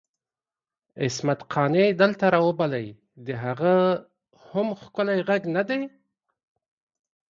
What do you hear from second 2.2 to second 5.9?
راوبلئ د هغه هم ښکلی ږغ ندی؟!